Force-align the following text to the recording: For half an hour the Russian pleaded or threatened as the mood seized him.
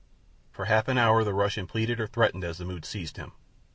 For 0.51 0.65
half 0.65 0.87
an 0.87 0.97
hour 0.97 1.23
the 1.23 1.31
Russian 1.31 1.67
pleaded 1.67 1.99
or 1.99 2.07
threatened 2.07 2.43
as 2.43 2.57
the 2.57 2.65
mood 2.65 2.85
seized 2.85 3.17
him. 3.17 3.33